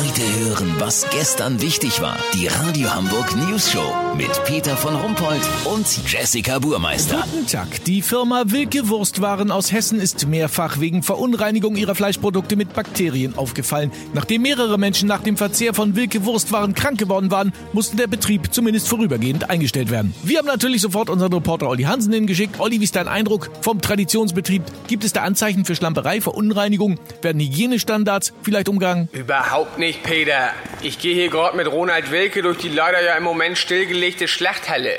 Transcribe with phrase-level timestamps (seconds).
[0.00, 2.16] Heute hören, was gestern wichtig war.
[2.32, 3.84] Die Radio Hamburg News Show
[4.16, 7.22] mit Peter von Rumpold und Jessica Burmeister.
[7.30, 7.84] Guten Tag.
[7.84, 13.92] Die Firma Wilke Wurstwaren aus Hessen ist mehrfach wegen Verunreinigung ihrer Fleischprodukte mit Bakterien aufgefallen.
[14.14, 18.54] Nachdem mehrere Menschen nach dem Verzehr von Wilke Wurstwaren krank geworden waren, musste der Betrieb
[18.54, 20.14] zumindest vorübergehend eingestellt werden.
[20.22, 22.58] Wir haben natürlich sofort unseren Reporter Olli Hansen hingeschickt.
[22.58, 24.62] Olli, wie ist dein Eindruck vom Traditionsbetrieb?
[24.86, 26.98] Gibt es da Anzeichen für Schlamperei, Verunreinigung?
[27.20, 29.10] Werden Hygienestandards vielleicht umgangen?
[29.12, 30.54] Überhaupt nicht, Peter.
[30.80, 34.98] Ich gehe hier gerade mit Ronald Wilke durch die leider ja im Moment stillgelegte Schlachthalle.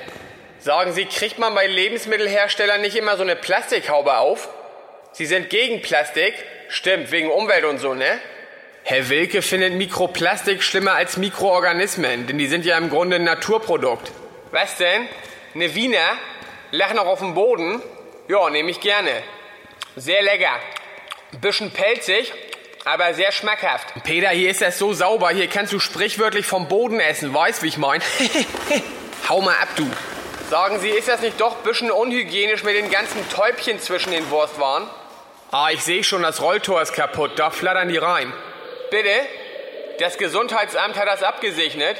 [0.59, 4.49] Sagen Sie, kriegt man bei Lebensmittelherstellern nicht immer so eine Plastikhaube auf?
[5.13, 6.33] Sie sind gegen Plastik?
[6.69, 8.19] Stimmt, wegen Umwelt und so, ne?
[8.83, 14.11] Herr Wilke findet Mikroplastik schlimmer als Mikroorganismen, denn die sind ja im Grunde ein Naturprodukt.
[14.51, 15.07] Was denn?
[15.53, 16.17] Ne Wiener?
[16.71, 17.81] Lachen noch auf dem Boden?
[18.27, 19.11] Ja, nehme ich gerne.
[19.95, 20.59] Sehr lecker.
[21.39, 22.33] Bisschen pelzig,
[22.85, 23.93] aber sehr schmackhaft.
[24.03, 27.67] Peter, hier ist das so sauber, hier kannst du sprichwörtlich vom Boden essen, weißt wie
[27.67, 28.01] ich mein?
[29.29, 29.89] Hau mal ab, du.
[30.49, 34.87] Sagen Sie, ist das nicht doch bisschen unhygienisch mit den ganzen Täubchen zwischen den Wurstwaren?
[35.51, 38.33] Ah, ich sehe schon, das Rolltor ist kaputt, da flattern die rein.
[38.89, 39.09] Bitte?
[39.99, 41.97] Das Gesundheitsamt hat das abgesegnet?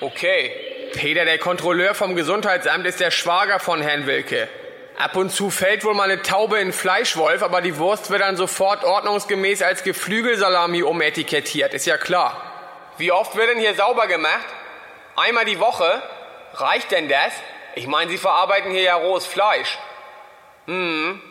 [0.00, 0.52] Okay.
[0.92, 4.48] Peter, der Kontrolleur vom Gesundheitsamt, ist der Schwager von Herrn Wilke.
[4.98, 8.36] Ab und zu fällt wohl mal eine Taube in Fleischwolf, aber die Wurst wird dann
[8.36, 12.36] sofort ordnungsgemäß als Geflügelsalami umetikettiert, ist ja klar.
[12.96, 14.44] Wie oft wird denn hier sauber gemacht?
[15.14, 16.02] Einmal die Woche?
[16.54, 17.32] Reicht denn das?
[17.76, 19.78] Ich meine, Sie verarbeiten hier ja rohes Fleisch.
[20.66, 21.22] Hm,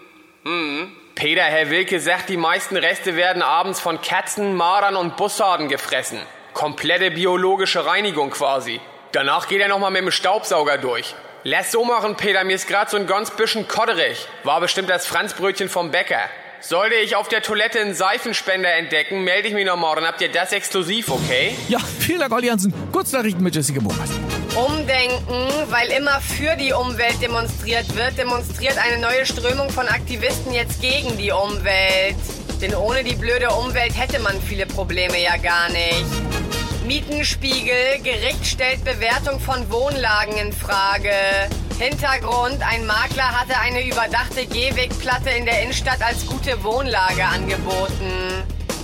[0.45, 0.95] hm.
[1.15, 6.21] Peter, Herr Wilke sagt, die meisten Reste werden abends von Katzen, Mardern und Bussarden gefressen.
[6.53, 8.79] Komplette biologische Reinigung quasi.
[9.11, 11.15] Danach geht er nochmal mit dem Staubsauger durch.
[11.49, 14.27] Lass so machen, Peter, mir ist grad so ein ganz bisschen kodderig.
[14.43, 16.19] War bestimmt das Franzbrötchen vom Bäcker.
[16.59, 20.29] Sollte ich auf der Toilette einen Seifenspender entdecken, melde ich mich nochmal, dann habt ihr
[20.29, 21.57] das exklusiv, okay?
[21.69, 22.73] Ja, vielen Dank, Olli Hansen.
[22.91, 24.17] Kurznachrichten mit Jessica Burmeister.
[24.57, 30.81] Umdenken, weil immer für die Umwelt demonstriert wird, demonstriert eine neue Strömung von Aktivisten jetzt
[30.81, 32.17] gegen die Umwelt.
[32.61, 36.36] Denn ohne die blöde Umwelt hätte man viele Probleme ja gar nicht.
[36.87, 41.11] Mietenspiegel, Gericht stellt Bewertung von Wohnlagen in Frage.
[41.77, 48.41] Hintergrund, ein Makler hatte eine überdachte Gehwegplatte in der Innenstadt als gute Wohnlage angeboten.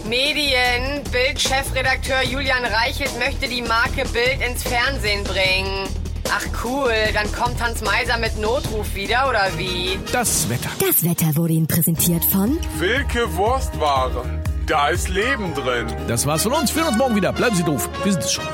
[0.10, 5.88] Medien, Bild-Chefredakteur Julian Reichelt möchte die Marke Bild ins Fernsehen bringen.
[6.30, 9.98] Ach cool, dann kommt Hans Meiser mit Notruf wieder, oder wie?
[10.12, 10.70] Das Wetter.
[10.80, 14.44] Das Wetter wurde Ihnen präsentiert von Wilke Wurstwaren.
[14.66, 15.88] Da ist Leben drin.
[16.08, 16.74] Das war's von uns.
[16.74, 17.34] Wir hören uns morgen wieder.
[17.34, 17.90] Bleiben Sie doof.
[18.04, 18.46] Wir sind es schon.